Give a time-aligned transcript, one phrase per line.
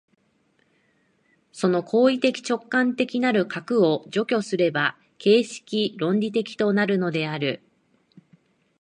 [1.51, 7.61] その行為的直観的なる核を除去すれば形式論理的となるのである。